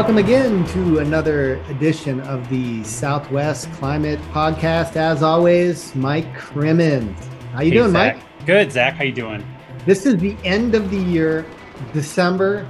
[0.00, 4.96] Welcome again to another edition of the Southwest Climate Podcast.
[4.96, 7.18] As always, Mike Crimmins.
[7.52, 8.16] How you Hey, doing, Zach.
[8.16, 8.46] Mike?
[8.46, 8.94] Good, Zach.
[8.94, 9.46] How you doing?
[9.84, 11.44] This is the end of the year,
[11.92, 12.66] December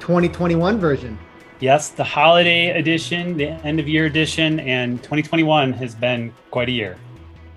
[0.00, 1.18] 2021 version.
[1.58, 6.72] Yes, the holiday edition, the end of year edition, and 2021 has been quite a
[6.72, 6.98] year.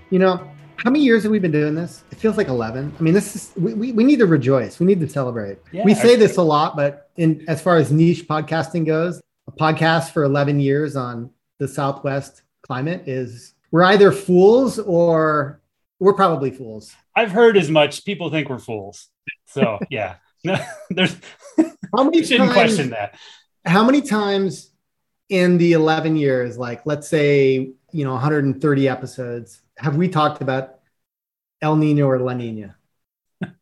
[0.10, 2.04] You know, how many years have we been doing this?
[2.12, 2.94] It feels like 11.
[2.98, 4.80] I mean, this is we, we, we need to rejoice.
[4.80, 5.58] We need to celebrate.
[5.72, 9.52] Yeah, we say this a lot, but in as far as niche podcasting goes, a
[9.52, 15.62] podcast for 11 years on the Southwest climate is we're either fools or
[16.00, 16.94] we're probably fools.
[17.16, 18.06] I've heard as much.
[18.06, 19.10] People think we're fools.
[19.48, 20.58] So yeah, no,
[20.92, 21.16] there's
[21.96, 23.18] How many shouldn't times- question that.
[23.66, 24.72] how many times
[25.30, 30.76] in the 11 years like let's say you know 130 episodes have we talked about
[31.62, 32.76] el nino or la nina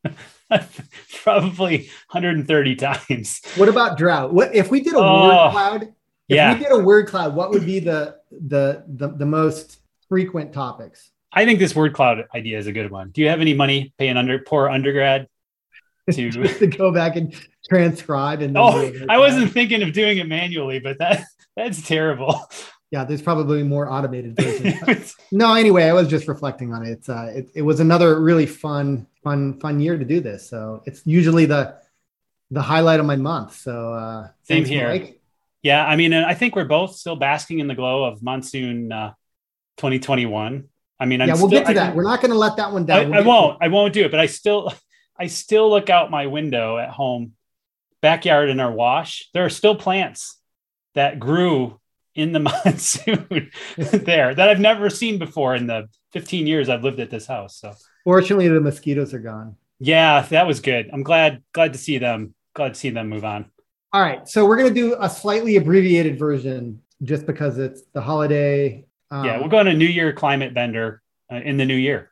[1.23, 3.41] Probably 130 times.
[3.55, 5.89] what about drought what if we did a Oh, word cloud if
[6.27, 6.53] yeah.
[6.53, 11.11] we did a word cloud what would be the the the, the most frequent topics
[11.33, 13.09] I think this word cloud idea is a good one.
[13.09, 15.27] Do you have any money paying under poor undergrad
[16.11, 16.31] to?
[16.31, 17.35] to go back and
[17.69, 21.25] transcribe and oh, do a word I wasn't thinking of doing it manually, but that
[21.57, 22.39] that's terrible.
[22.91, 27.09] Yeah there's probably more automated versions no anyway i was just reflecting on it it's
[27.09, 31.01] uh it, it was another really fun fun fun year to do this so it's
[31.05, 31.75] usually the
[32.51, 34.89] the highlight of my month so uh Same here.
[34.89, 35.21] Mike.
[35.65, 39.13] Yeah, I mean, I think we're both still basking in the glow of monsoon uh,
[39.77, 40.65] 2021.
[40.99, 42.57] I mean, I'm yeah we'll still, get to I, that we're not going to let
[42.57, 43.57] that one down I We'll get won't.
[43.61, 44.11] I won't do it.
[44.11, 44.71] But I still,
[45.19, 47.31] I still look out my window at home,
[47.99, 49.27] backyard in our wash.
[49.33, 50.37] There are still plants
[50.93, 51.79] that grew
[52.15, 56.99] in the monsoon there that I've never seen before in the 15 years I've lived
[56.99, 57.57] at this house.
[57.57, 60.89] So fortunately the mosquitoes are gone yeah, that was good.
[60.93, 62.33] I'm glad, glad to see them.
[62.53, 63.51] Glad to see them move on.
[63.91, 67.99] all right so we're going to do a slightly abbreviated version just because it's the
[68.01, 71.01] holiday um, yeah, we'll go on a New Year climate bender
[71.31, 72.11] uh, in the new year.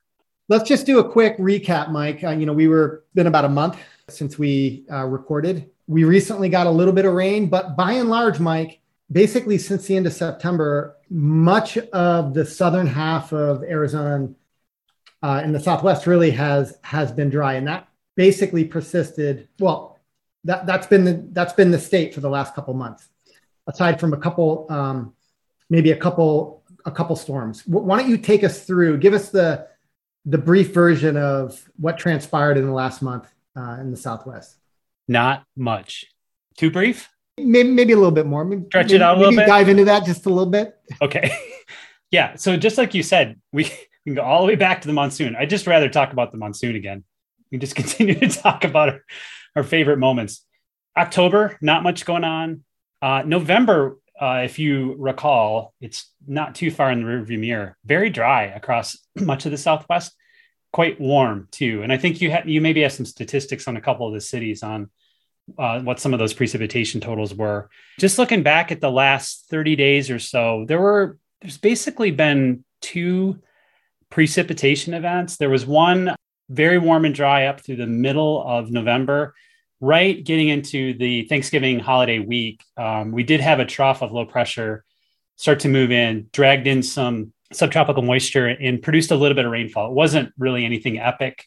[0.50, 3.50] let's just do a quick recap mike uh, you know we were been about a
[3.50, 3.78] month
[4.10, 8.10] since we uh, recorded we recently got a little bit of rain but by and
[8.10, 8.82] large mike
[9.14, 14.30] basically since the end of september much of the southern half of arizona
[15.22, 20.00] uh, in the southwest really has has been dry and that basically persisted well
[20.44, 23.08] that, that's been the that's been the state for the last couple months
[23.68, 25.14] aside from a couple um,
[25.70, 29.30] maybe a couple a couple storms Wh- why don't you take us through give us
[29.30, 29.68] the
[30.26, 34.58] the brief version of what transpired in the last month uh, in the Southwest.
[35.08, 36.06] Not much.
[36.58, 37.10] Too brief?
[37.38, 38.46] Maybe, maybe a little bit more.
[38.46, 39.48] Maybe, Stretch it out a little maybe bit?
[39.48, 40.76] Dive into that just a little bit.
[41.02, 41.36] Okay.
[42.12, 42.36] yeah.
[42.36, 43.72] So just like you said, we,
[44.06, 45.36] can go all the way back to the monsoon.
[45.36, 47.04] I'd just rather talk about the monsoon again.
[47.52, 49.06] We just continue to talk about our,
[49.56, 50.46] our favorite moments.
[50.98, 52.64] October, not much going on.
[53.02, 57.78] Uh, November, uh, if you recall, it's not too far in the rearview mirror.
[57.86, 60.14] Very dry across much of the Southwest.
[60.72, 63.82] Quite warm too, and I think you had you maybe have some statistics on a
[63.82, 64.90] couple of the cities on
[65.58, 67.70] uh, what some of those precipitation totals were.
[68.00, 72.64] Just looking back at the last 30 days or so, there were there's basically been
[72.82, 73.42] two
[74.10, 75.38] precipitation events.
[75.38, 76.16] There was one
[76.50, 79.34] very warm and dry up through the middle of November,
[79.82, 82.64] right getting into the Thanksgiving holiday week.
[82.78, 84.86] Um, we did have a trough of low pressure
[85.36, 89.52] start to move in, dragged in some subtropical moisture, and produced a little bit of
[89.52, 89.88] rainfall.
[89.88, 91.46] It wasn't really anything epic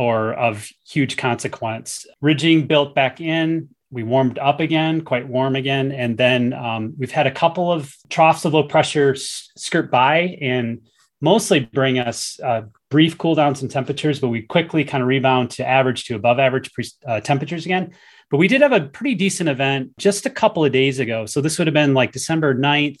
[0.00, 2.06] or of huge consequence.
[2.22, 3.68] Ridging built back in.
[3.90, 5.92] We warmed up again, quite warm again.
[5.92, 10.80] And then um, we've had a couple of troughs of low pressure skirt by and
[11.20, 15.50] mostly bring us uh, brief cool downs in temperatures, but we quickly kind of rebound
[15.50, 17.92] to average to above average pre- uh, temperatures again.
[18.30, 21.26] But we did have a pretty decent event just a couple of days ago.
[21.26, 23.00] So this would have been like December 9th,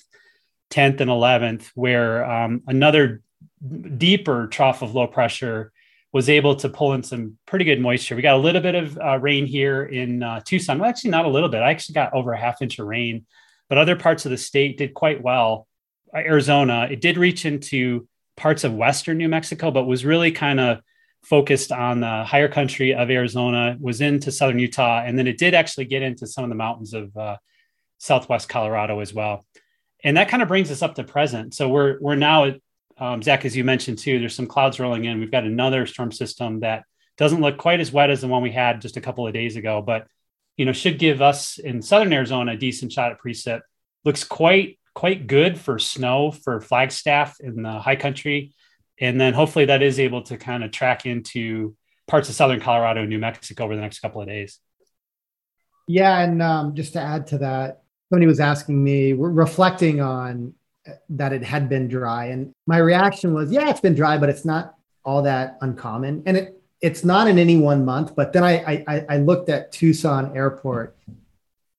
[0.70, 3.22] 10th, and 11th, where um, another
[3.96, 5.72] deeper trough of low pressure
[6.12, 8.16] was able to pull in some pretty good moisture.
[8.16, 10.78] We got a little bit of uh, rain here in uh, Tucson.
[10.78, 11.62] Well, actually, not a little bit.
[11.62, 13.26] I actually got over a half inch of rain,
[13.68, 15.68] but other parts of the state did quite well.
[16.12, 20.58] Uh, Arizona, it did reach into parts of western New Mexico, but was really kind
[20.58, 20.80] of
[21.22, 25.54] focused on the higher country of Arizona, was into southern Utah, and then it did
[25.54, 27.36] actually get into some of the mountains of uh,
[27.98, 29.44] southwest Colorado as well.
[30.02, 31.54] And that kind of brings us up to present.
[31.54, 32.60] So we're we're now at
[33.00, 35.18] um, Zach, as you mentioned too, there's some clouds rolling in.
[35.18, 36.84] We've got another storm system that
[37.16, 39.56] doesn't look quite as wet as the one we had just a couple of days
[39.56, 40.06] ago, but
[40.56, 43.60] you know should give us in southern Arizona a decent shot at precip.
[44.04, 48.52] Looks quite quite good for snow for Flagstaff in the high country,
[48.98, 51.74] and then hopefully that is able to kind of track into
[52.06, 54.58] parts of southern Colorado and New Mexico over the next couple of days.
[55.88, 60.54] Yeah, and um, just to add to that, somebody was asking me, we're reflecting on
[61.10, 62.26] that it had been dry.
[62.26, 66.22] And my reaction was, yeah, it's been dry, but it's not all that uncommon.
[66.26, 68.14] And it it's not in any one month.
[68.16, 70.96] But then I I, I looked at Tucson Airport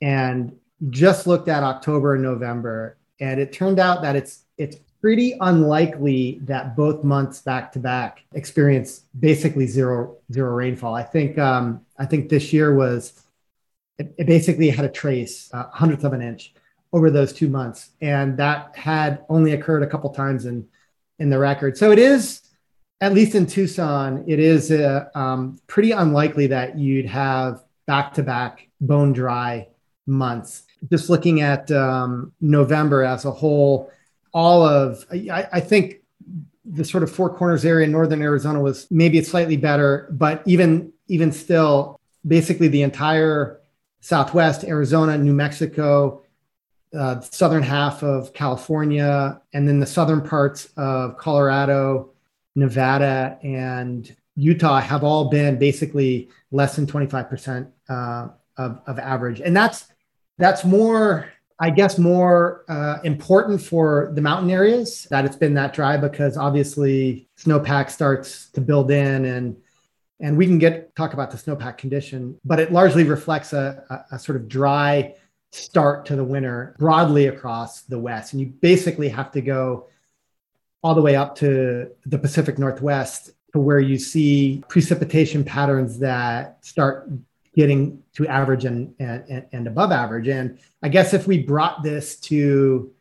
[0.02, 0.56] and
[0.90, 6.40] just looked at October and November, and it turned out that it's it's pretty unlikely
[6.44, 10.94] that both months back to back experience basically zero zero rainfall.
[10.94, 13.22] I think um, I think this year was
[13.98, 16.54] it, it basically had a trace uh, hundredth of an inch
[16.94, 20.68] over those two months, and that had only occurred a couple times in
[21.20, 21.78] in the record.
[21.78, 22.42] So it is,
[23.00, 28.24] at least in Tucson, it is uh, um, pretty unlikely that you'd have back to
[28.24, 29.68] back bone dry
[30.08, 30.64] months.
[30.90, 33.92] Just looking at um, November as a whole,
[34.34, 36.02] all of I, I think
[36.66, 40.92] the sort of Four Corners area in northern Arizona was maybe slightly better, but even
[41.08, 43.60] even still, basically the entire
[44.00, 46.21] Southwest, Arizona, New Mexico,
[46.98, 52.12] uh, southern half of California, and then the southern parts of Colorado,
[52.56, 58.28] Nevada, and Utah have all been basically less than 25% uh,
[58.58, 59.42] of, of average.
[59.42, 59.86] And that's
[60.38, 65.74] that's more, I guess, more uh, important for the mountain areas that it's been that
[65.74, 69.58] dry because obviously snowpack starts to build in and
[70.20, 74.16] and we can get talk about the snowpack condition, but it largely reflects a, a,
[74.16, 75.16] a sort of dry
[75.52, 78.34] start to the winter broadly across the West.
[78.34, 79.88] And you basically have to go
[80.84, 86.64] all the way up to the Pacific Northwest to where you see precipitation patterns that
[86.66, 87.10] start
[87.54, 90.30] getting to average and, and, and above average.
[90.30, 92.92] And I guess if we brought this to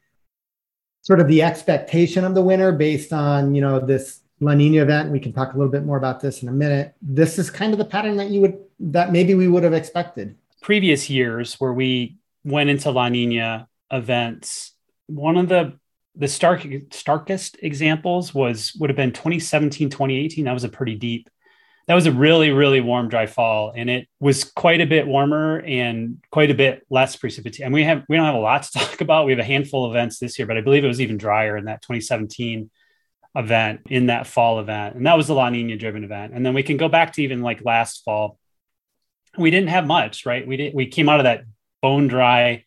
[1.02, 5.11] sort of the expectation of the winter based on, you know, this La Nina event.
[5.11, 6.94] We can talk a little bit more about this in a minute.
[7.02, 10.35] This is kind of the pattern that you would that maybe we would have expected.
[10.62, 14.75] Previous years where we went into La Nina events,
[15.06, 15.78] one of the
[16.16, 21.31] the stark starkest examples was would have been 2017 2018 that was a pretty deep
[21.87, 25.60] that was a really really warm dry fall and it was quite a bit warmer
[25.60, 28.72] and quite a bit less precipitation and we have we don't have a lot to
[28.78, 31.00] talk about we have a handful of events this year but i believe it was
[31.00, 32.69] even drier in that 2017
[33.37, 34.96] event in that fall event.
[34.96, 36.32] And that was the La Nina driven event.
[36.34, 38.38] And then we can go back to even like last fall.
[39.38, 40.46] We didn't have much, right?
[40.46, 41.44] We did we came out of that
[41.82, 42.65] bone dry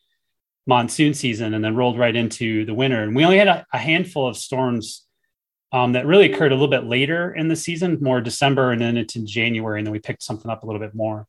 [0.66, 3.04] monsoon season and then rolled right into the winter.
[3.04, 5.06] And we only had a, a handful of storms
[5.72, 8.96] um, that really occurred a little bit later in the season, more December and then
[8.96, 9.80] into January.
[9.80, 11.28] And then we picked something up a little bit more.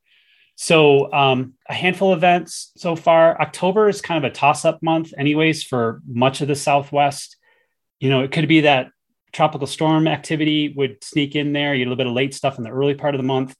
[0.56, 3.40] So um, a handful of events so far.
[3.40, 7.36] October is kind of a toss-up month, anyways, for much of the Southwest.
[7.98, 8.90] You know, it could be that
[9.32, 11.74] tropical storm activity would sneak in there.
[11.74, 13.56] You a little bit of late stuff in the early part of the month.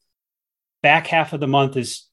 [0.83, 2.07] Back half of the month is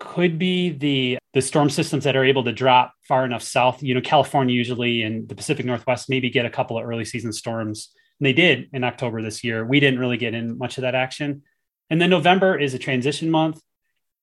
[0.00, 3.82] could be the the storm systems that are able to drop far enough south.
[3.82, 7.32] You know, California usually and the Pacific Northwest maybe get a couple of early season
[7.32, 7.90] storms.
[8.20, 9.66] And they did in October this year.
[9.66, 11.42] We didn't really get in much of that action.
[11.90, 13.60] And then November is a transition month.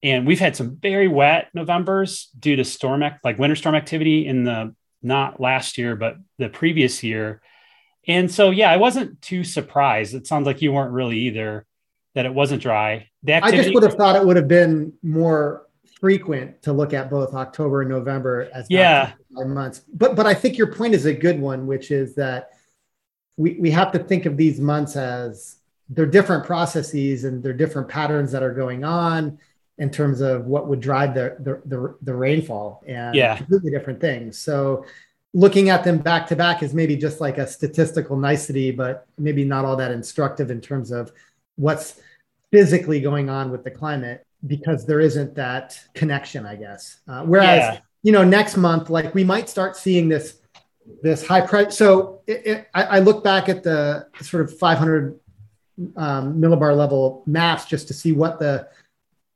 [0.01, 4.25] And we've had some very wet Novembers due to storm act, like winter storm activity
[4.25, 7.41] in the not last year, but the previous year.
[8.08, 10.15] And so, yeah, I wasn't too surprised.
[10.15, 11.65] It sounds like you weren't really either
[12.15, 13.10] that it wasn't dry.
[13.24, 15.68] The activity- I just would have thought it would have been more
[16.01, 19.84] frequent to look at both October and November as yeah months.
[19.93, 22.50] But but I think your point is a good one, which is that
[23.38, 25.58] we we have to think of these months as
[25.89, 29.38] they're different processes and they're different patterns that are going on
[29.77, 33.38] in terms of what would drive the the the, the rainfall and yeah.
[33.38, 34.38] completely different things.
[34.38, 34.86] So
[35.34, 39.46] looking at them back to back is maybe just like a statistical nicety, but maybe
[39.46, 41.12] not all that instructive in terms of
[41.55, 42.01] what's
[42.51, 47.00] physically going on with the climate because there isn't that connection, I guess.
[47.07, 47.79] Uh, whereas, yeah.
[48.03, 50.38] you know, next month, like we might start seeing this
[51.03, 51.77] this high price.
[51.77, 55.19] So it, it, I, I, look back at the sort of 500
[55.95, 58.67] um, millibar level maps just to see what the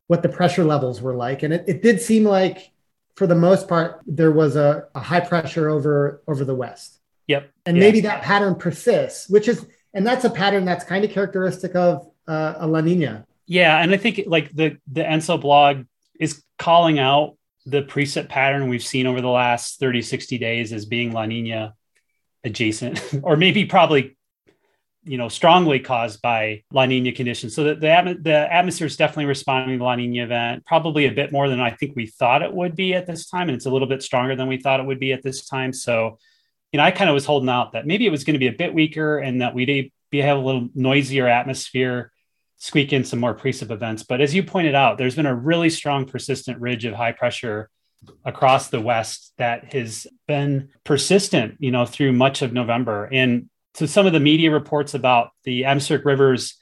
[0.07, 2.71] what the pressure levels were like, and it, it did seem like
[3.15, 6.99] for the most part, there was a, a high pressure over over the West.
[7.27, 7.49] Yep.
[7.65, 11.75] And maybe that pattern persists, which is, and that's a pattern that's kind of characteristic
[11.75, 13.25] of uh, a La Nina.
[13.47, 15.85] Yeah, and I think like the the ENSO blog
[16.19, 20.85] is calling out the preset pattern we've seen over the last 30, 60 days as
[20.85, 21.73] being La Nina
[22.43, 24.15] adjacent, or maybe probably
[25.05, 27.53] you know, strongly caused by La Nina conditions.
[27.53, 31.47] So the, the atmosphere is definitely responding to La Nina event, probably a bit more
[31.47, 33.47] than I think we thought it would be at this time.
[33.47, 35.73] And it's a little bit stronger than we thought it would be at this time.
[35.73, 36.17] So,
[36.71, 38.47] you know, I kind of was holding out that maybe it was going to be
[38.47, 42.11] a bit weaker and that we'd be have a little noisier atmosphere,
[42.57, 44.03] squeak in some more precip events.
[44.03, 47.69] But as you pointed out, there's been a really strong persistent ridge of high pressure
[48.23, 53.09] across the West that has been persistent, you know, through much of November.
[53.11, 56.55] And so some of the media reports about the atmospheric rivers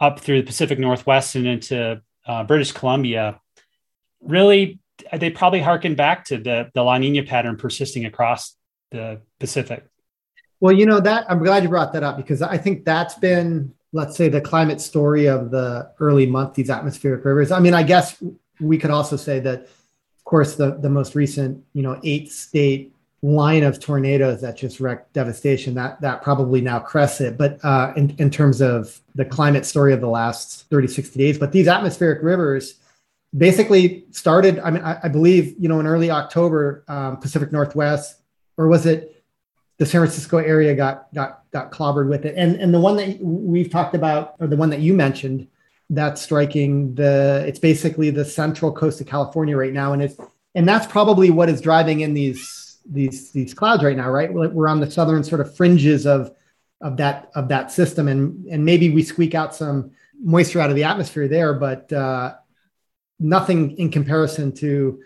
[0.00, 3.40] up through the Pacific Northwest and into uh, British Columbia
[4.20, 4.80] really
[5.12, 8.56] they probably harken back to the the La Nina pattern persisting across
[8.90, 9.84] the Pacific.
[10.60, 13.72] Well, you know that I'm glad you brought that up because I think that's been
[13.92, 17.50] let's say the climate story of the early month these atmospheric rivers.
[17.50, 18.22] I mean, I guess
[18.60, 22.94] we could also say that of course the the most recent, you know, eight state
[23.22, 27.92] line of tornadoes that just wrecked devastation that that probably now crests it but uh,
[27.94, 31.68] in, in terms of the climate story of the last 30 60 days but these
[31.68, 32.76] atmospheric rivers
[33.36, 38.22] basically started i mean i, I believe you know in early october um, pacific northwest
[38.56, 39.19] or was it
[39.80, 42.34] the san francisco area got got got clobbered with it.
[42.36, 45.48] And and the one that we've talked about or the one that you mentioned
[45.88, 49.94] that's striking the it's basically the central coast of california right now.
[49.94, 50.16] And it's
[50.54, 54.30] and that's probably what is driving in these these these clouds right now, right?
[54.30, 56.30] We're on the southern sort of fringes of
[56.82, 60.76] of that of that system, and and maybe we squeak out some moisture out of
[60.76, 62.34] the atmosphere there, but uh,
[63.18, 65.00] nothing in comparison to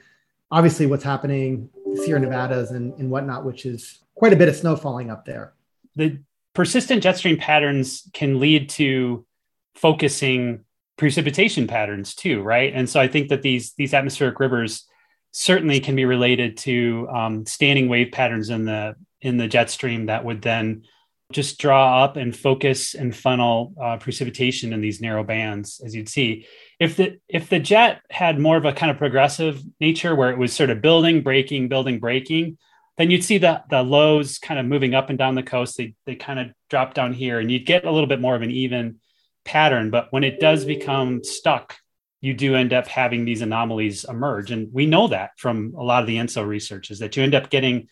[0.50, 4.76] obviously what's happening Sierra Nevadas and, and whatnot, which is quite a bit of snow
[4.76, 5.54] falling up there.
[5.97, 6.21] The
[6.54, 9.26] persistent jet stream patterns can lead to
[9.75, 10.64] focusing
[10.97, 12.73] precipitation patterns too, right?
[12.75, 14.87] And so I think that these these atmospheric rivers
[15.33, 20.06] certainly can be related to um, standing wave patterns in the in the jet stream
[20.06, 20.85] that would then
[21.33, 26.09] just draw up and focus and funnel uh, precipitation in these narrow bands as you'd
[26.09, 26.47] see
[26.78, 30.38] if the if the jet had more of a kind of progressive nature where it
[30.38, 32.56] was sort of building breaking building breaking
[32.96, 35.94] then you'd see the the lows kind of moving up and down the coast they,
[36.06, 38.50] they kind of drop down here and you'd get a little bit more of an
[38.50, 38.96] even
[39.44, 41.76] pattern but when it does become stuck
[42.24, 44.50] you do end up having these anomalies emerge.
[44.50, 47.34] And we know that from a lot of the ENSO research is that you end
[47.34, 47.88] up getting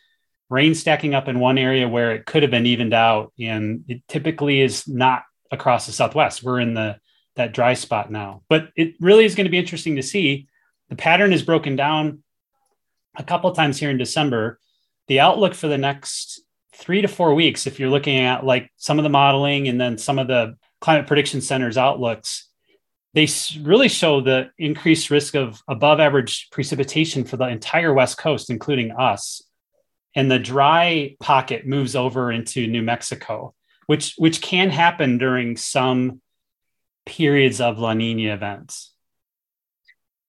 [0.48, 3.34] rain stacking up in one area where it could have been evened out.
[3.38, 6.42] And it typically is not across the Southwest.
[6.42, 6.98] We're in the
[7.36, 8.42] that dry spot now.
[8.48, 10.48] But it really is going to be interesting to see.
[10.88, 12.22] The pattern is broken down
[13.14, 14.58] a couple times here in December.
[15.12, 16.40] The outlook for the next
[16.74, 19.98] three to four weeks, if you're looking at like some of the modeling and then
[19.98, 22.48] some of the climate prediction centers outlooks,
[23.12, 23.28] they
[23.60, 28.92] really show the increased risk of above average precipitation for the entire West Coast, including
[28.92, 29.42] us.
[30.14, 33.52] And the dry pocket moves over into New Mexico,
[33.88, 36.22] which, which can happen during some
[37.04, 38.94] periods of La Nina events.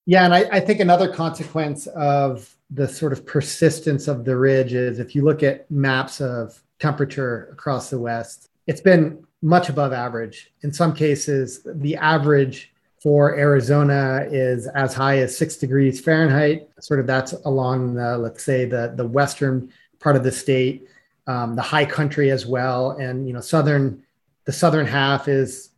[0.05, 4.73] Yeah, and I, I think another consequence of the sort of persistence of the ridge
[4.73, 9.93] is if you look at maps of temperature across the West, it's been much above
[9.93, 10.51] average.
[10.61, 16.69] In some cases, the average for Arizona is as high as six degrees Fahrenheit.
[16.79, 20.87] Sort of that's along the, let's say, the, the western part of the state,
[21.27, 22.91] um, the high country as well.
[22.91, 24.03] And, you know, southern,
[24.45, 25.71] the southern half is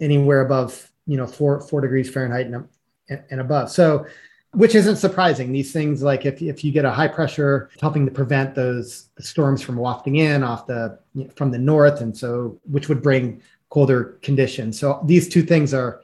[0.00, 2.68] anywhere above, you know, four, four degrees Fahrenheit and,
[3.08, 3.70] and above.
[3.70, 4.06] So,
[4.52, 5.52] which isn't surprising.
[5.52, 9.62] These things, like if, if you get a high pressure, helping to prevent those storms
[9.62, 10.98] from wafting in off the,
[11.36, 12.00] from the north.
[12.00, 14.78] And so, which would bring colder conditions.
[14.78, 16.02] So these two things are,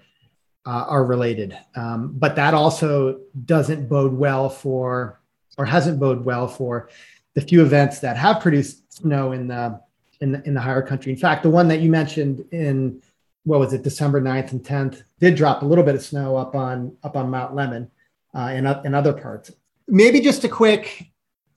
[0.65, 1.59] uh, are related.
[1.75, 5.21] Um, but that also doesn't bode well for,
[5.59, 6.89] or hasn't bode well for,
[7.35, 9.81] the few events that have produced snow in the
[10.23, 11.13] in the, in the higher country.
[11.13, 13.03] In fact, the one that you mentioned in
[13.45, 16.55] what was it, December 9th and 10th, did drop a little bit of snow up
[16.55, 17.91] on up on Mount Lemmon
[18.37, 19.51] uh, and in other parts.
[19.89, 21.11] Maybe just a quick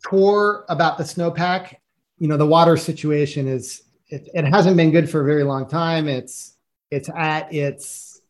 [0.09, 1.75] tour about the snowpack.
[2.17, 5.67] You know, the water situation is it, it hasn't been good for a very long
[5.67, 6.07] time.
[6.07, 6.55] It's
[6.89, 8.21] it's at its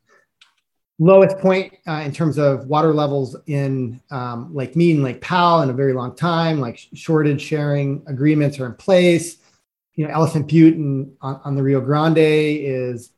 [0.97, 5.61] lowest point uh, in terms of water levels in um, Lake Mead and Lake Powell
[5.61, 6.59] in a very long time.
[6.59, 9.37] Like shortage sharing agreements are in place.
[9.93, 13.11] You know, Elephant Butte and on, on the Rio Grande is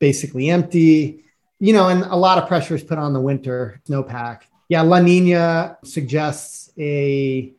[0.00, 1.24] basically empty.
[1.60, 4.40] You know, and a lot of pressure is put on the winter snowpack.
[4.68, 7.52] Yeah, La Nina suggests a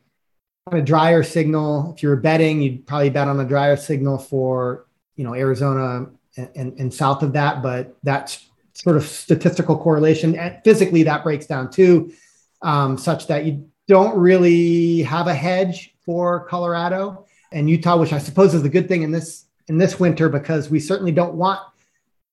[0.68, 1.94] kind of drier signal.
[1.94, 4.86] If you were betting, you'd probably bet on a drier signal for
[5.16, 10.36] you know Arizona and, and, and south of that, but that's sort of statistical correlation.
[10.36, 12.12] And physically, that breaks down too,
[12.62, 18.18] um, such that you don't really have a hedge for Colorado and Utah, which I
[18.18, 21.60] suppose is a good thing in this in this winter because we certainly don't want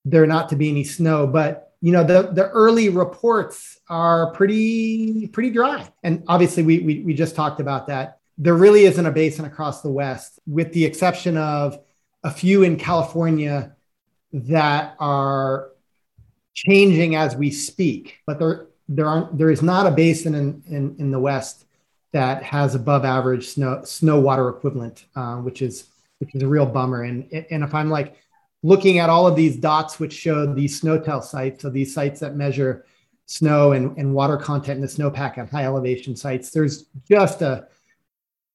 [0.05, 1.27] there not to be any snow.
[1.27, 6.99] But you know, the the early reports are pretty pretty dry, and obviously we we,
[7.01, 8.19] we just talked about that.
[8.37, 11.77] There really isn't a basin across the West, with the exception of
[12.23, 13.75] a few in California
[14.31, 15.71] that are
[16.53, 20.95] changing as we speak, but there there aren't there is not a basin in, in,
[20.99, 21.65] in the West
[22.13, 26.65] that has above average snow snow water equivalent, uh, which is which is a real
[26.65, 27.03] bummer.
[27.03, 28.15] And and if I'm like
[28.63, 32.36] looking at all of these dots which show these SNOTEL sites, so these sites that
[32.36, 32.86] measure
[33.25, 37.67] snow and, and water content in the snowpack at high elevation sites, there's just a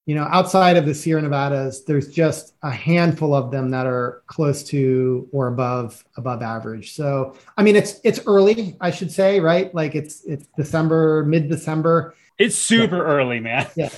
[0.09, 4.23] you know, outside of the Sierra Nevadas, there's just a handful of them that are
[4.27, 6.95] close to or above above average.
[6.95, 9.73] So, I mean, it's it's early, I should say, right?
[9.75, 12.15] Like it's it's December, mid December.
[12.38, 13.03] It's super yeah.
[13.03, 13.67] early, man.
[13.77, 13.91] Yeah.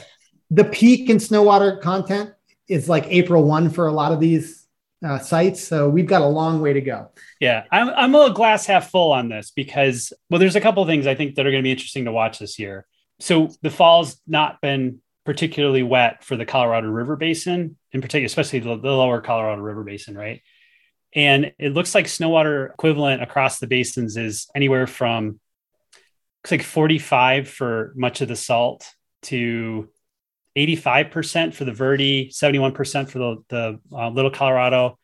[0.51, 2.33] The peak in snow water content
[2.67, 4.60] is like April one for a lot of these
[5.05, 5.67] uh, sites.
[5.67, 7.11] So we've got a long way to go.
[7.41, 10.85] Yeah, I'm I'm a little glass half full on this because well, there's a couple
[10.87, 12.87] things I think that are going to be interesting to watch this year.
[13.19, 18.61] So the fall's not been particularly wet for the Colorado River Basin, in particular, especially
[18.61, 20.43] the, the lower Colorado River Basin, right?
[21.15, 25.41] And it looks like snow water equivalent across the basins is anywhere from
[26.43, 28.89] looks like 45 for much of the salt
[29.23, 29.89] to
[30.57, 34.99] 85% for the Verde, 71% for the, the uh, Little Colorado.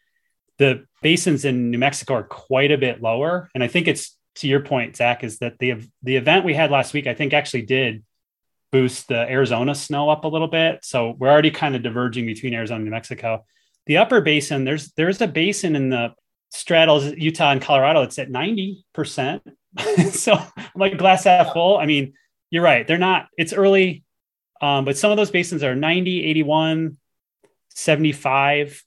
[0.59, 3.50] The basins in New Mexico are quite a bit lower.
[3.55, 6.71] And I think it's to your point, Zach, is that the, the event we had
[6.71, 8.03] last week, I think actually did
[8.73, 10.85] boost the Arizona snow up a little bit.
[10.85, 13.45] So we're already kind of diverging between Arizona and New Mexico.
[13.87, 16.12] The upper basin, there's there's a basin in the
[16.50, 18.03] straddles Utah and Colorado.
[18.03, 19.41] It's at 90%.
[20.11, 21.79] so I'm like glass half full.
[21.79, 22.15] I mean,
[22.50, 22.87] you're right.
[22.87, 24.05] They're not, it's early.
[24.61, 26.97] Um, but some of those basins are 90, 81,
[27.71, 28.85] 75,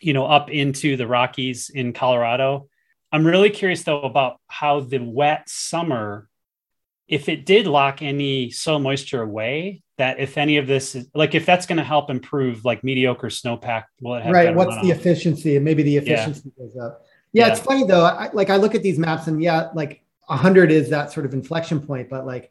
[0.00, 2.68] you know, up into the Rockies in Colorado.
[3.12, 6.28] I'm really curious though about how the wet summer
[7.08, 11.34] if it did lock any soil moisture away, that if any of this is like
[11.34, 14.54] if that's going to help improve like mediocre snowpack, will it have right?
[14.54, 15.56] What's the efficiency?
[15.56, 16.64] And maybe the efficiency yeah.
[16.64, 17.06] goes up.
[17.32, 18.04] Yeah, yeah, it's funny though.
[18.04, 21.32] I, like I look at these maps and yeah, like 100 is that sort of
[21.32, 22.50] inflection point, but like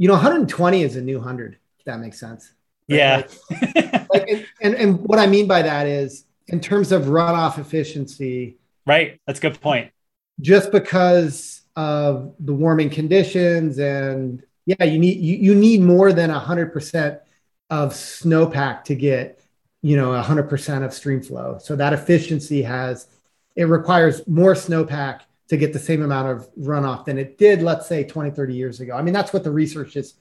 [0.00, 1.58] you know, 120 is a new 100.
[1.78, 2.54] If that makes sense.
[2.88, 2.96] Right?
[2.96, 3.22] Yeah.
[3.50, 7.58] Like, like and, and and what I mean by that is in terms of runoff
[7.58, 8.56] efficiency.
[8.86, 9.20] Right.
[9.26, 9.92] That's a good point.
[10.40, 16.30] Just because of the warming conditions and yeah you need you, you need more than
[16.30, 17.20] 100%
[17.68, 19.40] of snowpack to get
[19.82, 23.06] you know 100% of stream flow so that efficiency has
[23.54, 27.86] it requires more snowpack to get the same amount of runoff than it did let's
[27.86, 28.94] say 20 30 years ago.
[28.96, 30.14] I mean that's what the research is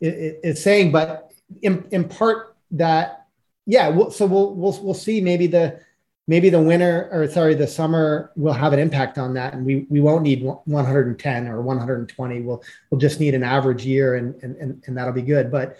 [0.00, 3.26] is saying but in, in part that
[3.64, 5.20] yeah we'll, so we'll, we'll we'll see.
[5.20, 5.80] Maybe the
[6.28, 9.86] maybe the winter or sorry the summer will have an impact on that and we
[9.88, 14.56] we won't need 110 or 120 we'll we'll just need an average year and and
[14.56, 15.50] and, and that'll be good.
[15.50, 15.78] But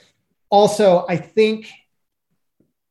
[0.51, 1.69] also i think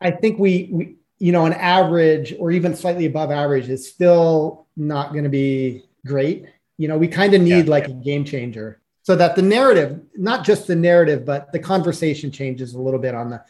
[0.02, 4.68] i think we we you know an average or even slightly above average is still
[4.76, 6.46] not going to be great.
[6.78, 7.96] You know we kind of need yeah, like yeah.
[7.96, 8.82] a game changer.
[9.04, 13.14] So that the narrative not just the narrative but the conversation changes a little bit
[13.14, 13.44] on the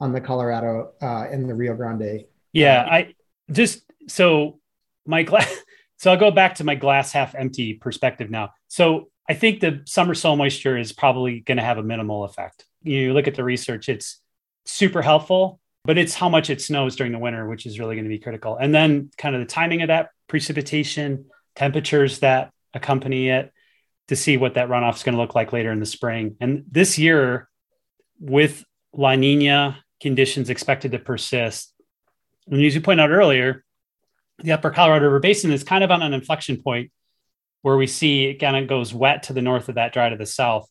[0.00, 2.24] on the colorado uh, and the rio grande.
[2.52, 3.14] Yeah i
[3.50, 4.60] just so
[5.06, 5.54] my glass
[5.98, 8.50] so i'll go back to my glass half empty perspective now.
[8.68, 12.64] So i think the summer soil moisture is probably going to have a minimal effect.
[12.82, 14.20] You look at the research it's
[14.64, 18.06] super helpful but it's how much it snows during the winter which is really going
[18.06, 18.56] to be critical.
[18.56, 23.52] And then kind of the timing of that precipitation temperatures that accompany it
[24.08, 26.64] to see what that runoff is going to look like later in the spring and
[26.70, 27.48] this year
[28.20, 31.74] with la nina conditions expected to persist
[32.46, 33.64] and as you pointed out earlier,
[34.38, 36.90] the upper Colorado River Basin is kind of on an inflection point
[37.62, 40.16] where we see it kind of goes wet to the north of that, dry to
[40.16, 40.68] the south.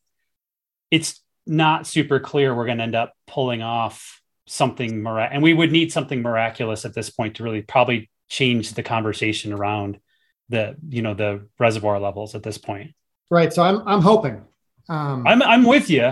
[0.91, 5.53] It's not super clear we're going to end up pulling off something mirac- and we
[5.53, 9.99] would need something miraculous at this point to really probably change the conversation around
[10.49, 12.93] the you know the reservoir levels at this point
[13.29, 14.43] right so i'm i'm hoping
[14.89, 16.11] um, i'm i'm with you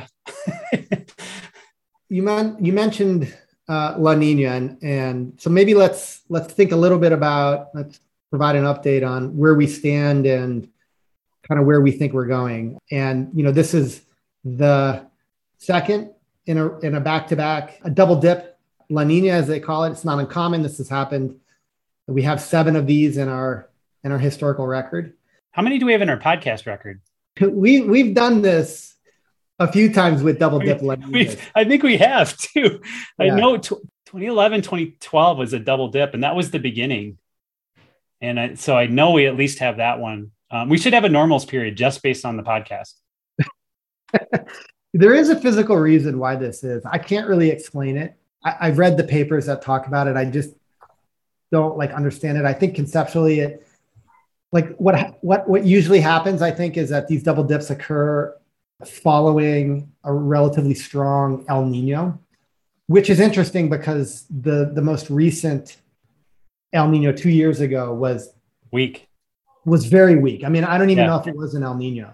[2.09, 3.33] you man you mentioned
[3.71, 8.01] uh, La Nina, and, and so maybe let's let's think a little bit about let's
[8.29, 10.67] provide an update on where we stand and
[11.47, 12.77] kind of where we think we're going.
[12.91, 14.01] And you know, this is
[14.43, 15.07] the
[15.57, 16.11] second
[16.47, 19.85] in a in a back to back, a double dip La Nina as they call
[19.85, 19.91] it.
[19.91, 20.63] It's not uncommon.
[20.63, 21.39] This has happened.
[22.07, 23.69] We have seven of these in our
[24.03, 25.13] in our historical record.
[25.51, 27.01] How many do we have in our podcast record?
[27.41, 28.91] We we've done this
[29.57, 32.81] a few times with double dip we, I think we have too.
[33.17, 33.33] Yeah.
[33.33, 33.75] I know t-
[34.07, 37.17] 2011, 2012 was a double dip, and that was the beginning.
[38.19, 40.31] And I, so I know we at least have that one.
[40.51, 42.95] Um, we should have a normals period just based on the podcast.
[44.93, 46.83] there is a physical reason why this is.
[46.85, 48.15] I can't really explain it.
[48.43, 50.17] I, I've read the papers that talk about it.
[50.17, 50.53] I just
[51.51, 52.45] don't like understand it.
[52.45, 53.65] I think conceptually it
[54.51, 58.35] like what what what usually happens, I think, is that these double dips occur
[58.85, 62.19] following a relatively strong El Nino,
[62.87, 65.77] which is interesting because the the most recent
[66.73, 68.33] El Nino two years ago was
[68.71, 69.07] weak,
[69.65, 70.43] was very weak.
[70.43, 71.11] I mean, I don't even yeah.
[71.11, 72.13] know if it was an El Nino.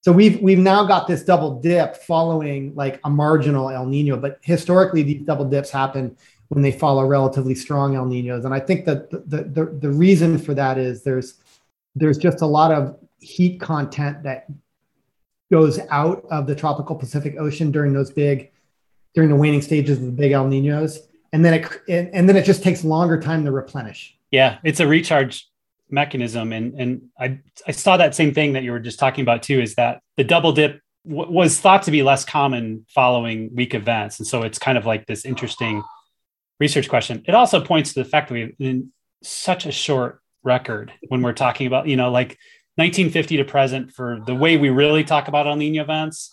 [0.00, 4.38] So we've we've now got this double dip following like a marginal El Nino, but
[4.42, 6.16] historically these double dips happen
[6.48, 10.38] when they follow relatively strong El Ninos, and I think that the the, the reason
[10.38, 11.34] for that is there's
[11.94, 14.46] there's just a lot of heat content that
[15.50, 18.52] goes out of the tropical Pacific Ocean during those big
[19.14, 21.00] during the waning stages of the big El Ninos,
[21.32, 24.16] and then it and, and then it just takes longer time to replenish.
[24.30, 25.48] Yeah, it's a recharge
[25.90, 29.42] mechanism, and and I I saw that same thing that you were just talking about
[29.42, 29.60] too.
[29.60, 34.18] Is that the double dip w- was thought to be less common following weak events,
[34.18, 35.82] and so it's kind of like this interesting
[36.60, 37.22] research question.
[37.26, 41.22] It also points to the fact that we have in such a short record when
[41.22, 42.38] we're talking about you know like
[42.78, 46.30] 1950 to present for the way we really talk about El Nino events.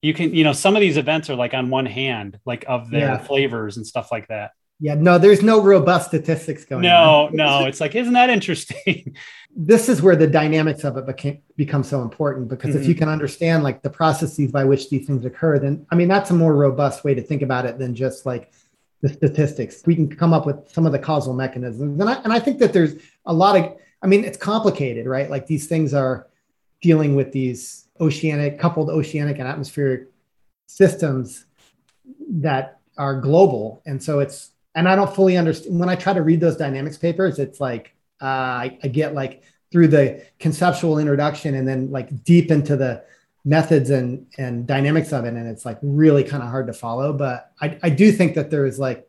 [0.00, 2.90] You can, you know, some of these events are like on one hand, like of
[2.90, 3.18] their yeah.
[3.18, 4.52] flavors and stuff like that.
[4.80, 7.36] Yeah, no, there's no robust statistics going no, on.
[7.36, 9.16] No, no, it's like, isn't that interesting?
[9.56, 12.82] this is where the dynamics of it became, become so important because mm-hmm.
[12.82, 16.08] if you can understand like the processes by which these things occur, then I mean,
[16.08, 18.50] that's a more robust way to think about it than just like
[19.08, 19.82] the statistics.
[19.86, 22.00] We can come up with some of the causal mechanisms.
[22.00, 25.30] And I, and I think that there's a lot of, I mean, it's complicated, right?
[25.30, 26.26] Like these things are
[26.82, 30.08] dealing with these oceanic, coupled oceanic and atmospheric
[30.66, 31.46] systems
[32.28, 33.82] that are global.
[33.86, 36.98] And so it's, and I don't fully understand when I try to read those dynamics
[36.98, 39.42] papers, it's like, uh, I, I get like
[39.72, 43.04] through the conceptual introduction and then like deep into the
[43.46, 45.34] methods and, and dynamics of it.
[45.34, 47.12] And it's like really kind of hard to follow.
[47.12, 49.08] But I, I do think that there is like,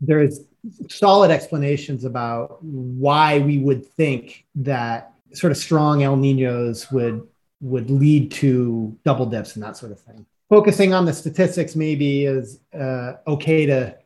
[0.00, 0.44] there is
[0.88, 7.26] solid explanations about why we would think that sort of strong El Ninos would
[7.60, 10.24] would lead to double dips and that sort of thing.
[10.48, 13.98] Focusing on the statistics maybe is uh, okay to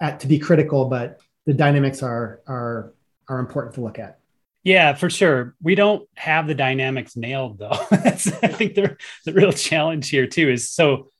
[0.00, 2.94] at, to be critical, but the dynamics are are
[3.28, 4.18] are important to look at.
[4.64, 5.54] Yeah, for sure.
[5.60, 7.78] We don't have the dynamics nailed though.
[7.90, 11.10] That's I think the the real challenge here too is so.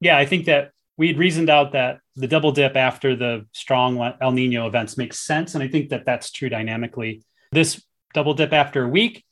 [0.00, 3.98] Yeah, I think that we had reasoned out that the double dip after the strong
[4.20, 7.22] El Nino events makes sense, and I think that that's true dynamically.
[7.52, 7.82] This
[8.14, 9.24] double dip after a week,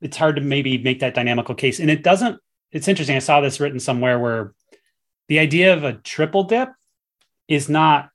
[0.00, 2.40] it's hard to maybe make that dynamical case, and it doesn't.
[2.72, 3.16] It's interesting.
[3.16, 4.54] I saw this written somewhere where
[5.28, 6.68] the idea of a triple dip
[7.48, 8.10] is not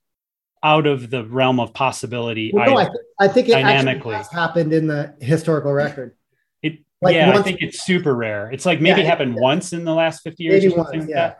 [0.63, 2.51] out of the realm of possibility.
[2.53, 6.15] Well, no, I, th- I, think it dynamically has happened in the historical record.
[6.61, 8.51] It, like yeah, I think it's super rare.
[8.51, 9.41] It's like maybe yeah, happened yeah.
[9.41, 10.63] once in the last 50 years.
[10.63, 11.35] Maybe once, yeah.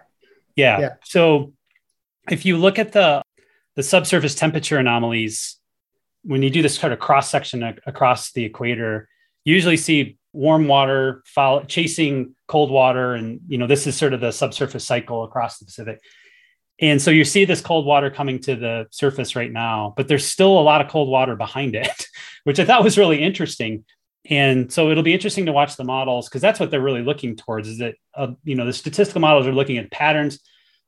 [0.55, 0.79] yeah.
[0.79, 0.89] Yeah.
[1.03, 1.53] So
[2.29, 3.21] if you look at the
[3.75, 5.57] the subsurface temperature anomalies,
[6.23, 9.07] when you do this kind of cross section across the equator,
[9.45, 14.13] you usually see warm water follow, chasing cold water, and you know this is sort
[14.13, 16.01] of the subsurface cycle across the Pacific.
[16.81, 20.25] And so you see this cold water coming to the surface right now, but there's
[20.25, 22.07] still a lot of cold water behind it,
[22.43, 23.85] which I thought was really interesting.
[24.25, 27.35] And so it'll be interesting to watch the models because that's what they're really looking
[27.35, 27.67] towards.
[27.67, 30.39] Is that uh, you know the statistical models are looking at patterns,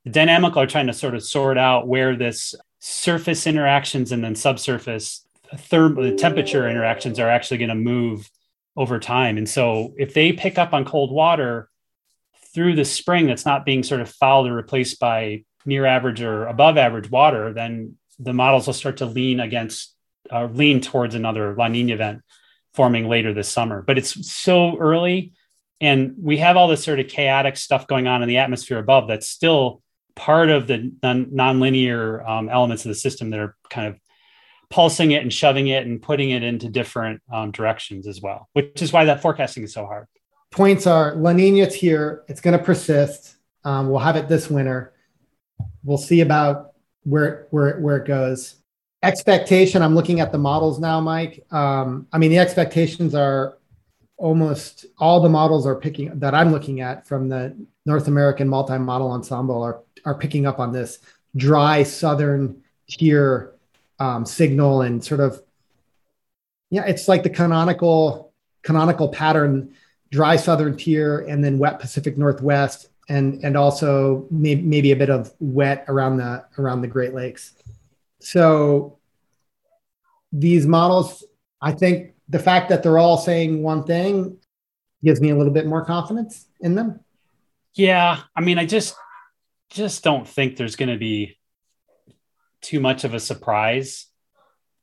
[0.04, 4.34] the dynamical are trying to sort of sort out where this surface interactions and then
[4.34, 8.30] subsurface therm the temperature interactions are actually going to move
[8.76, 9.38] over time.
[9.38, 11.68] And so if they pick up on cold water
[12.52, 16.46] through the spring that's not being sort of fouled or replaced by near average or
[16.46, 19.94] above average water, then the models will start to lean against,
[20.30, 22.22] uh, lean towards another La Nina event
[22.74, 23.82] forming later this summer.
[23.82, 25.32] But it's so early,
[25.80, 29.08] and we have all this sort of chaotic stuff going on in the atmosphere above
[29.08, 29.82] that's still
[30.14, 33.98] part of the non- nonlinear um, elements of the system that are kind of
[34.70, 38.82] pulsing it and shoving it and putting it into different um, directions as well, which
[38.82, 40.06] is why that forecasting is so hard.
[40.50, 42.24] Points are La Nina's here.
[42.28, 43.36] It's going to persist.
[43.64, 44.93] Um, we'll have it this winter.
[45.84, 46.72] We'll see about
[47.04, 48.56] where where where it goes.
[49.02, 49.82] Expectation.
[49.82, 51.44] I'm looking at the models now, Mike.
[51.50, 53.58] Um, I mean, the expectations are
[54.16, 59.10] almost all the models are picking that I'm looking at from the North American multi-model
[59.10, 61.00] ensemble are are picking up on this
[61.36, 63.54] dry southern tier
[63.98, 65.42] um, signal and sort of
[66.70, 69.74] yeah, it's like the canonical canonical pattern
[70.10, 75.10] dry southern tier and then wet Pacific Northwest and and also maybe, maybe a bit
[75.10, 77.52] of wet around the around the Great Lakes.
[78.20, 78.98] So
[80.32, 81.24] these models,
[81.60, 84.38] I think the fact that they're all saying one thing
[85.04, 87.00] gives me a little bit more confidence in them.
[87.74, 88.94] Yeah, I mean, I just
[89.70, 91.36] just don't think there's going to be
[92.62, 94.06] too much of a surprise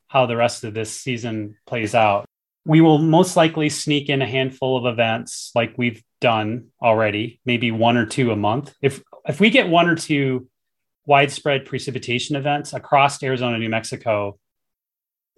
[0.08, 2.26] how the rest of this season plays out.
[2.66, 7.72] we will most likely sneak in a handful of events like we've done already, maybe
[7.72, 8.74] one or two a month.
[8.82, 10.48] If if we get one or two
[11.06, 14.38] widespread precipitation events across Arizona, New Mexico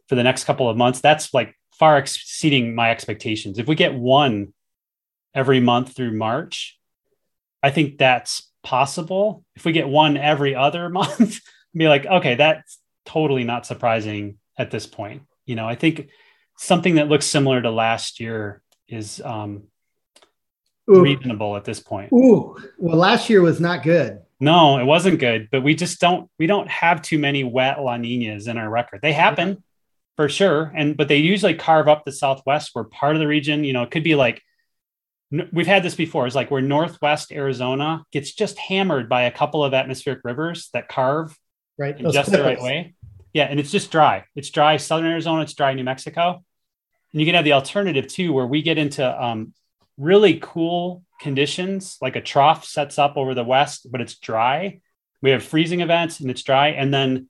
[0.08, 3.58] for the next couple of months, that's like far exceeding my expectations.
[3.58, 4.54] If we get one
[5.34, 6.78] every month through March,
[7.63, 9.43] I think that's possible.
[9.56, 11.39] If we get one every other month,
[11.76, 15.24] be like, okay, that's totally not surprising at this point.
[15.46, 16.10] You know, I think
[16.58, 19.63] something that looks similar to last year is um,
[20.88, 22.12] reasonable at this point.
[22.12, 24.22] Ooh, well, last year was not good.
[24.39, 27.98] No, it wasn't good, but we just don't we don't have too many wet La
[27.98, 29.00] Ninas in our record.
[29.02, 29.56] They happen yeah.
[30.17, 33.63] for sure, and but they usually carve up the Southwest We're part of the region,
[33.63, 34.41] you know, it could be like
[35.52, 36.28] we've had this before.
[36.28, 40.89] It's like where Northwest Arizona gets just hammered by a couple of atmospheric rivers that
[40.89, 41.38] carve
[41.78, 42.93] right in just the right way.
[43.34, 44.26] Yeah, and it's just dry.
[44.36, 44.78] It's dry.
[44.78, 45.74] Southern Arizona, it's dry.
[45.74, 46.43] New Mexico,
[47.13, 49.54] and you can have the alternative too, where we get into um,
[49.97, 54.79] really cool conditions, like a trough sets up over the west, but it's dry.
[55.21, 57.29] We have freezing events and it's dry, and then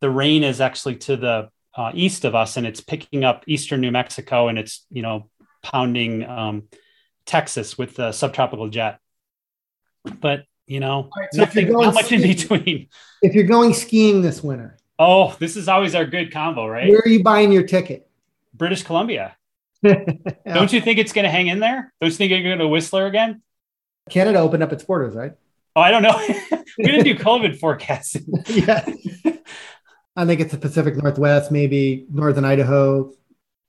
[0.00, 3.80] the rain is actually to the uh, east of us, and it's picking up eastern
[3.80, 5.30] New Mexico, and it's you know
[5.62, 6.64] pounding um,
[7.26, 8.98] Texas with the subtropical jet.
[10.20, 12.88] But you know, right, so nothing, not much skiing, in between.
[13.22, 16.86] If you're going skiing this winter, Oh, this is always our good combo, right?
[16.86, 18.06] Where are you buying your ticket?
[18.52, 19.34] British Columbia.
[20.46, 20.54] yeah.
[20.54, 21.92] Don't you think it's going to hang in there?
[22.00, 23.42] Don't you think you're going to Whistler again?
[24.08, 25.32] Canada opened up its borders, right?
[25.76, 26.16] Oh, I don't know.
[26.78, 28.26] we didn't do COVID forecasting.
[28.46, 28.84] yeah.
[30.16, 33.12] I think it's the Pacific Northwest, maybe Northern Idaho,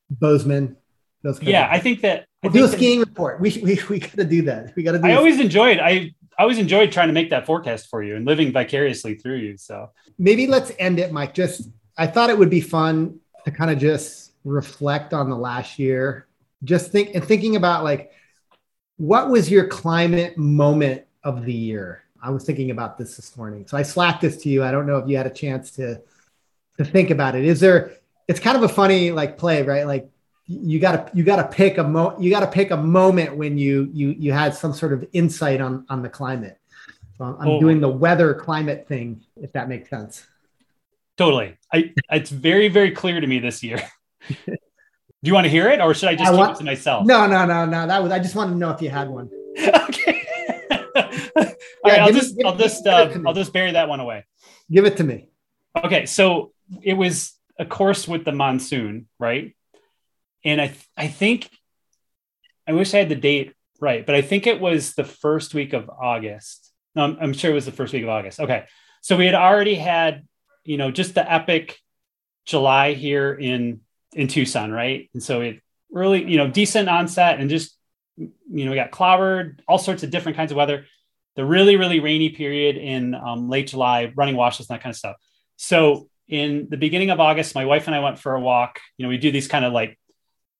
[0.10, 0.78] Bozeman.
[1.24, 2.26] Those yeah, I think that.
[2.41, 3.39] We'll think do a skiing that, report.
[3.39, 4.76] We, we, we got to do that.
[4.76, 5.80] We got to do I always enjoyed.
[5.80, 9.36] I I always enjoyed trying to make that forecast for you and living vicariously through
[9.36, 9.58] you.
[9.58, 11.36] So maybe let's end it, Mike.
[11.36, 15.80] Just I thought it would be fun to kind of just reflect on the last
[15.80, 16.27] year.
[16.63, 18.12] Just think and thinking about like
[18.97, 22.04] what was your climate moment of the year?
[22.21, 23.65] I was thinking about this this morning.
[23.65, 24.63] So I slacked this to you.
[24.63, 26.01] I don't know if you had a chance to
[26.77, 27.45] to think about it.
[27.45, 27.93] Is there
[28.27, 29.88] it's kind of a funny like play, right?
[29.88, 30.10] Like
[30.45, 33.36] you got to you got to pick a mo you got to pick a moment
[33.36, 36.58] when you you you had some sort of insight on on the climate.
[37.17, 37.60] So I'm, oh.
[37.60, 40.25] doing the weather climate thing, if that makes sense.
[41.17, 43.82] Totally, I it's very very clear to me this year.
[44.27, 46.63] Do you want to hear it, or should I just I want, keep it to
[46.65, 47.05] myself?
[47.05, 47.88] No, no, no, no.
[47.88, 49.29] That was I just wanted to know if you had one.
[49.57, 50.27] okay.
[51.84, 54.25] All yeah, right, I'll just, I'll just, uh, I'll just bury that one away.
[54.71, 55.29] Give it to me.
[55.84, 59.55] Okay, so it was a course with the monsoon, right?
[60.43, 61.49] and I th- I think
[62.67, 65.73] I wish I had the date right, but I think it was the first week
[65.73, 66.71] of August.
[66.95, 68.39] No, I'm, I'm sure it was the first week of August.
[68.39, 68.65] Okay,
[69.01, 70.25] so we had already had
[70.63, 71.77] you know just the epic
[72.45, 73.81] July here in
[74.13, 75.10] in Tucson, right?
[75.13, 77.78] And so it really you know decent onset and just
[78.17, 80.86] you know we got clobbered, all sorts of different kinds of weather.
[81.36, 84.97] The really really rainy period in um, late July, running washes and that kind of
[84.97, 85.15] stuff.
[85.58, 88.80] So in the beginning of August, my wife and I went for a walk.
[88.97, 90.00] You know, we do these kind of like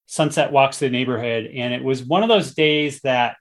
[0.06, 1.50] sunset walks to the neighborhood.
[1.56, 3.38] And it was one of those days that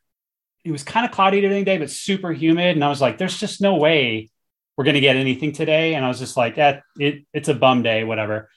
[0.64, 2.76] it was kind of cloudy during the day, but super humid.
[2.76, 4.30] And I was like, there's just no way
[4.76, 5.94] we're going to get anything today.
[5.94, 8.48] And I was just like, that it, it's a bum day, whatever.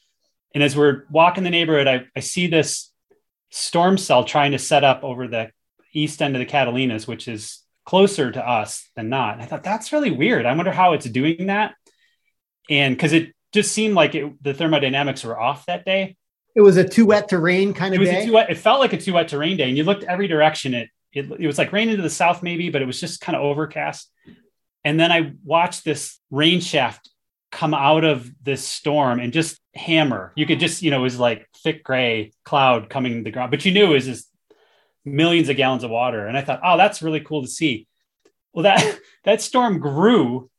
[0.54, 2.92] And as we're walking the neighborhood, I, I see this
[3.50, 5.52] storm cell trying to set up over the
[5.94, 9.34] east end of the Catalinas, which is closer to us than not.
[9.34, 10.46] And I thought that's really weird.
[10.46, 11.76] I wonder how it's doing that.
[12.70, 16.16] And because it just seemed like it, the thermodynamics were off that day
[16.56, 18.24] it was a too wet to rain kind of it was day.
[18.24, 20.04] A too wet, it felt like a too wet to rain day, and you looked
[20.04, 20.74] every direction.
[20.74, 23.36] It, it it was like rain into the south maybe, but it was just kind
[23.36, 24.12] of overcast.
[24.84, 27.10] And then I watched this rain shaft
[27.54, 30.34] come out of this storm and just hammer.
[30.36, 33.52] You could just you know it was like thick gray cloud coming to the ground,
[33.52, 34.30] but you knew it was just
[35.06, 36.26] millions of gallons of water.
[36.26, 37.88] And I thought, oh, that's really cool to see.
[38.54, 40.50] Well, that that storm grew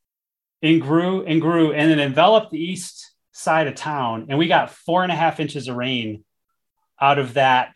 [0.63, 4.71] and grew and grew, and then enveloped the east side of town, and we got
[4.71, 6.25] four and a half inches of rain
[7.01, 7.73] out of that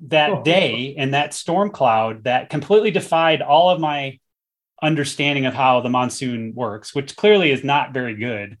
[0.00, 0.42] that oh.
[0.44, 4.18] day and that storm cloud that completely defied all of my
[4.82, 8.58] understanding of how the monsoon works, which clearly is not very good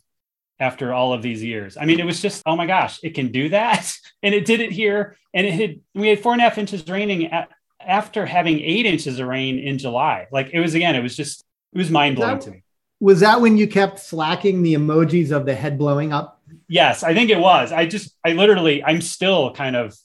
[0.60, 1.76] after all of these years.
[1.76, 3.92] I mean, it was just, oh my gosh, it can do that.
[4.20, 5.16] And it did it here.
[5.32, 7.50] And it had, we had four and a half inches raining at,
[7.80, 10.26] after having eight inches of rain in July.
[10.32, 12.64] Like it was, again, it was just, it was mind blowing to me
[13.00, 16.42] was that when you kept slacking the emojis of the head blowing up?
[16.68, 17.72] Yes, I think it was.
[17.72, 19.96] I just, I literally, I'm still kind of,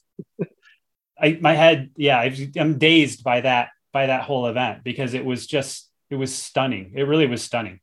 [1.20, 2.20] I my head, yeah,
[2.58, 6.92] I'm dazed by that by that whole event because it was just, it was stunning.
[6.96, 7.80] It really was stunning.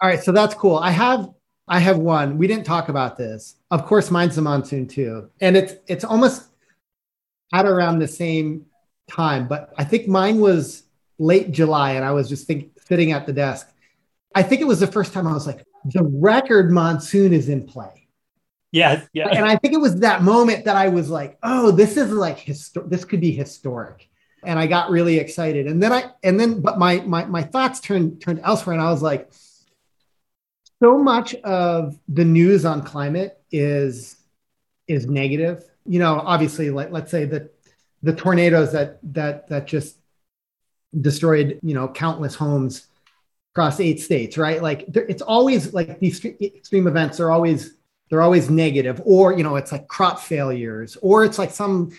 [0.00, 0.76] All right, so that's cool.
[0.76, 1.30] I have
[1.66, 2.38] I have one.
[2.38, 3.56] We didn't talk about this.
[3.70, 6.44] Of course, mine's the monsoon too, and it's it's almost
[7.52, 8.66] at around the same
[9.10, 10.84] time, but I think mine was
[11.18, 13.68] late July, and I was just think, sitting at the desk.
[14.34, 17.66] I think it was the first time I was like, the record monsoon is in
[17.66, 18.08] play.
[18.72, 19.28] Yeah, yeah.
[19.28, 22.40] And I think it was that moment that I was like, oh, this is like
[22.40, 24.08] histo- this could be historic.
[24.46, 25.66] And I got really excited.
[25.66, 28.90] And then I and then but my my my thoughts turned turned elsewhere and I
[28.90, 29.30] was like
[30.82, 34.16] so much of the news on climate is
[34.86, 35.64] is negative.
[35.86, 37.54] You know, obviously like let's say that
[38.02, 39.96] the tornadoes that that that just
[41.00, 42.86] destroyed, you know, countless homes
[43.54, 44.62] across eight states, right?
[44.62, 47.74] Like it's always like these extreme events are always
[48.10, 51.92] they're always negative, or you know, it's like crop failures, or it's like some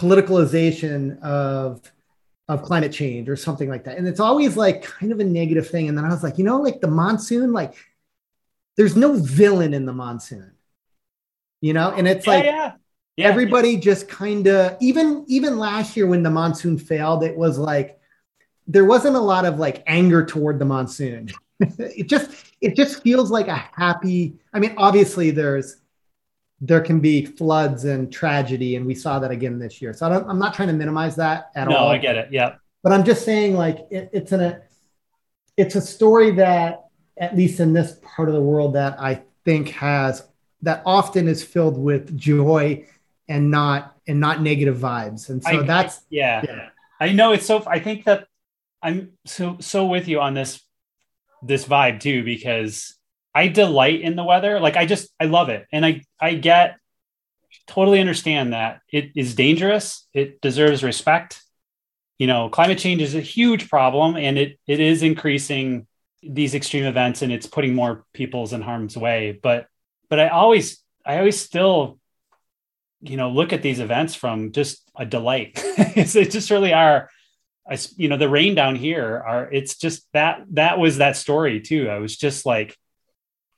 [0.00, 1.80] politicalization of
[2.48, 3.96] of climate change or something like that.
[3.96, 5.88] And it's always like kind of a negative thing.
[5.88, 7.74] And then I was like, you know, like the monsoon, like
[8.76, 10.50] there's no villain in the monsoon,
[11.60, 12.72] you know, and it's yeah, like yeah.
[13.16, 17.58] Yeah, everybody just kind of even even last year when the monsoon failed, it was
[17.58, 18.00] like
[18.66, 21.28] there wasn't a lot of like anger toward the monsoon.
[21.60, 22.30] it just
[22.62, 24.38] it just feels like a happy.
[24.54, 25.79] I mean, obviously there's
[26.60, 29.94] there can be floods and tragedy, and we saw that again this year.
[29.94, 31.88] So I am not trying to minimize that at no, all.
[31.88, 32.28] No, I get it.
[32.30, 34.62] Yeah, but I'm just saying like it, it's an a
[35.56, 36.86] it's a story that
[37.18, 40.26] at least in this part of the world that I think has
[40.62, 42.86] that often is filled with joy
[43.28, 45.30] and not and not negative vibes.
[45.30, 46.42] And so I, that's yeah.
[46.46, 46.68] yeah.
[46.98, 48.26] I know it's so I think that
[48.82, 50.60] I'm so so with you on this
[51.42, 52.96] this vibe too because
[53.34, 54.60] I delight in the weather.
[54.60, 55.66] Like I just I love it.
[55.72, 56.76] And I I get
[57.66, 60.06] totally understand that it is dangerous.
[60.12, 61.42] It deserves respect.
[62.18, 65.86] You know, climate change is a huge problem and it it is increasing
[66.22, 69.38] these extreme events and it's putting more people's in harm's way.
[69.42, 69.66] But
[70.08, 71.98] but I always I always still
[73.00, 75.52] you know look at these events from just a delight.
[75.64, 77.08] it just really are
[77.70, 81.60] I, you know, the rain down here are, it's just that, that was that story
[81.60, 81.88] too.
[81.88, 82.76] I was just like,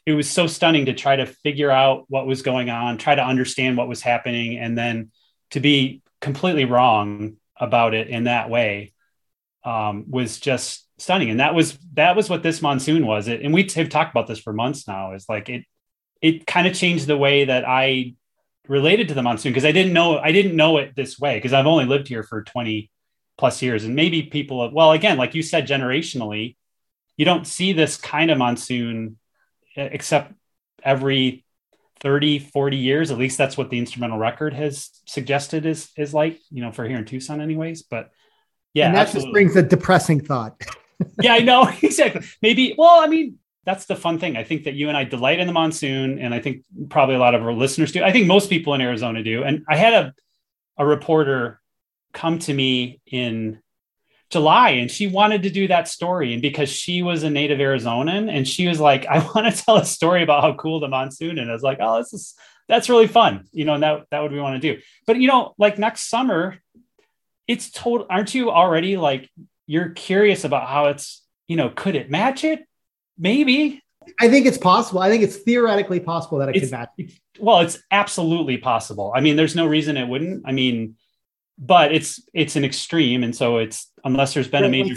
[0.04, 3.24] it was so stunning to try to figure out what was going on, try to
[3.24, 5.10] understand what was happening, and then
[5.50, 8.92] to be completely wrong about it in that way
[9.64, 11.30] um, was just stunning.
[11.30, 13.28] And that was that was what this monsoon was.
[13.28, 15.12] It, and we have talked about this for months now.
[15.12, 15.64] Is like it
[16.20, 18.14] it kind of changed the way that I
[18.68, 21.52] related to the monsoon because I didn't know I didn't know it this way because
[21.52, 22.90] I've only lived here for 20
[23.38, 23.84] plus years.
[23.84, 26.56] And maybe people, well, again, like you said, generationally,
[27.16, 29.18] you don't see this kind of monsoon
[29.76, 30.32] except
[30.82, 31.44] every
[32.00, 33.10] 30, 40 years.
[33.10, 36.86] At least that's what the instrumental record has suggested is, is like, you know, for
[36.86, 37.82] here in Tucson anyways.
[37.82, 38.10] But
[38.74, 38.86] yeah.
[38.86, 39.26] And that absolutely.
[39.26, 40.60] just brings a depressing thought.
[41.20, 41.70] yeah, I know.
[41.82, 42.22] Exactly.
[42.40, 44.36] Maybe, well, I mean, that's the fun thing.
[44.36, 47.20] I think that you and I delight in the monsoon, and I think probably a
[47.20, 48.02] lot of our listeners do.
[48.02, 49.44] I think most people in Arizona do.
[49.44, 50.14] And I had a
[50.78, 51.60] a reporter
[52.12, 53.60] come to me in
[54.32, 56.32] July and she wanted to do that story.
[56.32, 59.76] And because she was a native Arizonan and she was like, I want to tell
[59.76, 61.38] a story about how cool the monsoon.
[61.38, 62.34] And I was like, oh, this is,
[62.66, 63.44] that's really fun.
[63.52, 64.80] You know, and that, that would we want to do.
[65.06, 66.58] But, you know, like next summer,
[67.46, 69.28] it's total, aren't you already like,
[69.66, 72.66] you're curious about how it's, you know, could it match it?
[73.18, 73.82] Maybe.
[74.18, 75.00] I think it's possible.
[75.00, 77.20] I think it's theoretically possible that it it's, could match.
[77.38, 79.12] Well, it's absolutely possible.
[79.14, 80.42] I mean, there's no reason it wouldn't.
[80.46, 80.96] I mean,
[81.58, 84.94] but it's it's an extreme, and so it's unless there's been a major.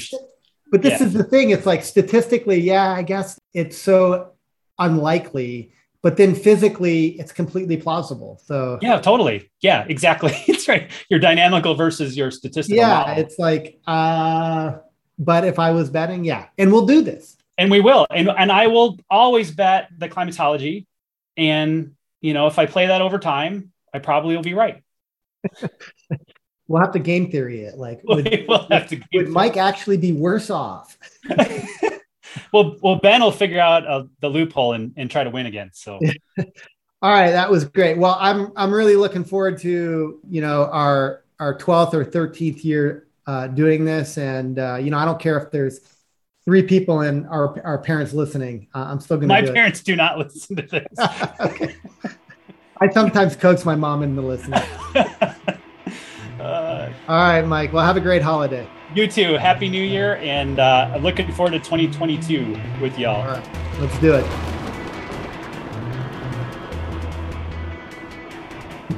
[0.72, 1.08] But this yeah.
[1.08, 1.52] is the thing.
[1.52, 4.32] It's like statistically, yeah, I guess it's so
[4.80, 8.42] unlikely, but then physically, it's completely plausible.
[8.44, 9.52] So yeah, totally.
[9.62, 10.34] Yeah, exactly.
[10.48, 10.90] it's right.
[11.10, 12.78] Your dynamical versus your statistical.
[12.78, 13.24] Yeah, model.
[13.24, 13.80] it's like.
[13.88, 14.78] uh
[15.18, 18.52] But if I was betting, yeah, and we'll do this, and we will, and and
[18.52, 20.88] I will always bet the climatology,
[21.38, 24.84] and you know, if I play that over time, I probably will be right.
[26.68, 27.78] We'll have to game theory it.
[27.78, 28.68] Like, would, we'll
[29.14, 30.98] would Mike actually be worse off?
[32.52, 35.70] well, well, Ben will figure out uh, the loophole and, and try to win again.
[35.74, 36.00] So,
[36.40, 37.98] all right, that was great.
[37.98, 43.08] Well, I'm I'm really looking forward to you know our our 12th or 13th year
[43.28, 45.82] uh, doing this, and uh, you know I don't care if there's
[46.46, 48.68] three people and our our parents listening.
[48.74, 49.42] Uh, I'm still going to.
[49.42, 49.86] My parents it.
[49.86, 50.88] do not listen to this.
[51.40, 51.76] okay.
[52.82, 54.62] I sometimes coax my mom into listening.
[57.08, 57.74] All right, Mike.
[57.74, 58.68] Well, have a great holiday.
[58.94, 59.34] You too.
[59.34, 63.22] Happy New Year, and uh, I'm looking forward to 2022 with y'all.
[63.22, 63.48] All right,
[63.80, 64.26] let's do it.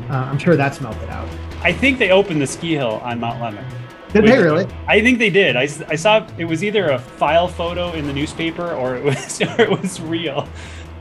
[0.09, 1.27] Uh, I'm sure that's melted out.
[1.61, 3.65] I think they opened the ski hill on Mount Lemmon.
[4.13, 4.65] Did they really?
[4.87, 5.57] I think they did.
[5.57, 9.41] I, I saw it was either a file photo in the newspaper or it was
[9.41, 10.47] or it was real.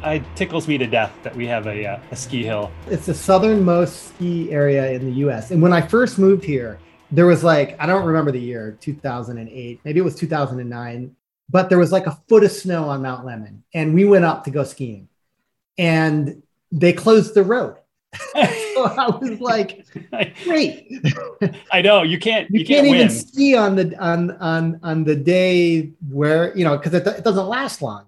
[0.07, 2.71] It tickles me to death that we have a, uh, a ski hill.
[2.87, 5.51] It's the southernmost ski area in the US.
[5.51, 6.79] And when I first moved here,
[7.11, 11.17] there was like, I don't remember the year, 2008, maybe it was 2009,
[11.51, 14.45] but there was like a foot of snow on Mount Lemmon, And we went up
[14.45, 15.09] to go skiing
[15.77, 16.41] and
[16.71, 17.77] they closed the road.
[18.33, 19.87] so I was like,
[20.45, 21.05] great.
[21.73, 22.49] I know you can't.
[22.51, 26.65] You, you can't, can't even ski on the on on on the day where you
[26.65, 28.05] know because it, it doesn't last long.